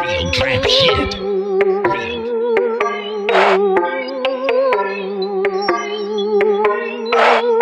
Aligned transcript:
Real 0.00 0.30
trap 0.30 0.64
shit. 0.64 1.10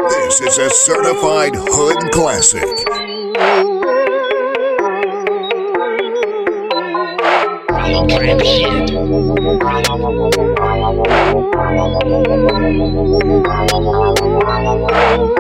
This 0.09 0.41
is 0.41 0.59
a 0.59 0.71
certified 0.71 1.57
hood 1.57 2.13
classic. 2.13 2.63
Real 7.73 8.07
trap 8.07 8.41
shit. 8.45 8.89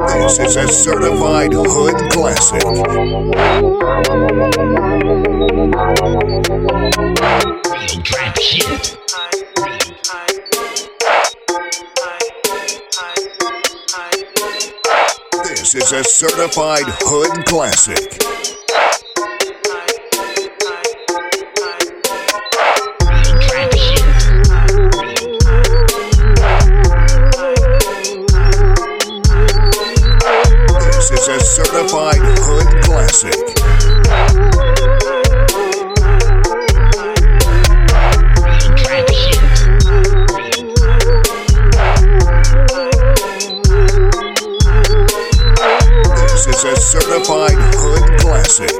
This 0.09 0.39
is 0.41 0.57
a 0.57 0.67
certified 0.67 1.53
hood 1.53 2.11
classic. 2.11 2.65
Trap 7.89 8.39
shit. 8.39 8.99
This 15.43 15.75
is 15.75 15.93
a 15.93 16.05
certified 16.05 16.85
hood 17.01 17.47
classic. 17.47 17.97
This 30.85 31.11
is 31.11 31.29
a 31.29 31.41
certified 31.41 32.21
hood 32.21 32.85
classic. 32.85 33.68
This 46.39 46.47
is 46.47 46.65
a 46.65 46.77
certified 46.77 47.59
hood 47.75 48.21
classic. 48.21 48.71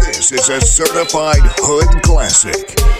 This 0.00 0.32
is 0.32 0.48
a 0.48 0.60
certified 0.62 1.42
hood 1.58 2.02
classic. 2.02 2.97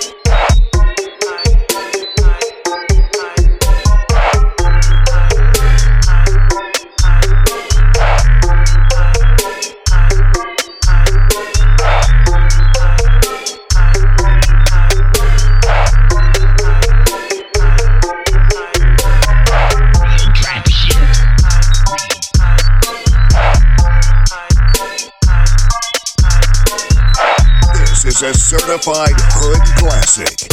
Is 28.09 28.23
a 28.23 28.33
certified 28.33 29.13
hood 29.35 29.61
classic. 29.77 30.49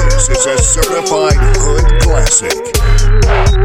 This 0.00 0.28
is 0.30 0.46
a 0.46 0.56
certified 0.56 1.36
hood 1.58 2.00
classic. 2.00 3.55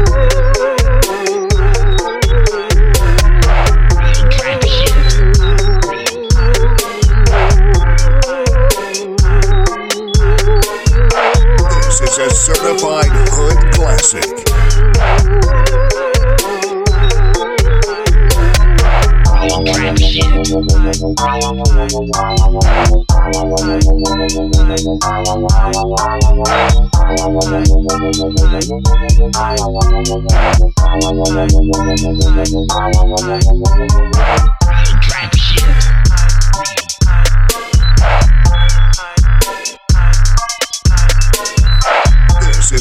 Hood 13.10 13.72
classic. 13.74 14.42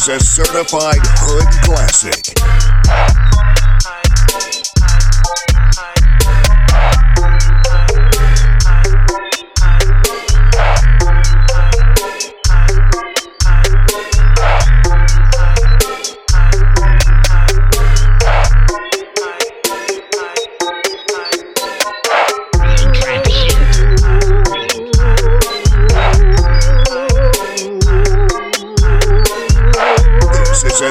Is 0.02 0.08
a 0.08 0.20
certified 0.20 1.00
hood 1.04 1.48
classic. 1.64 3.21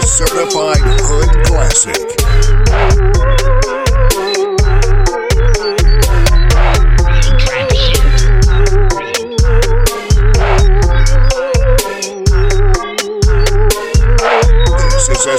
Certified 0.02 0.80
hood 1.00 1.46
classic. 1.46 1.96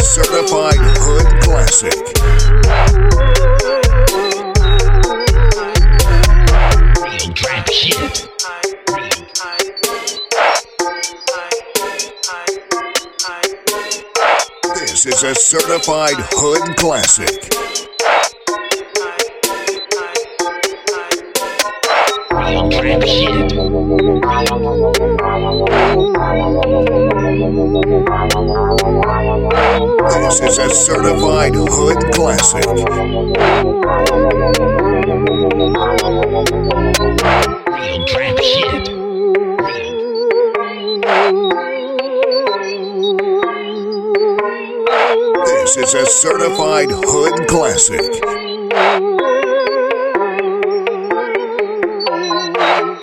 Certified 0.02 0.78
hood 1.00 1.42
classic. 1.42 2.31
This 15.04 15.16
is 15.16 15.24
a 15.24 15.34
certified 15.34 16.14
hood 16.32 16.78
classic. 16.78 17.42
This 30.20 30.40
is 30.40 30.58
a 30.60 30.70
certified 30.70 31.56
hood 31.56 32.14
classic. 32.14 32.68
This 45.74 45.94
is 45.94 45.94
a 45.94 46.06
certified 46.06 46.90
hood 46.92 47.48
classic. 47.48 48.41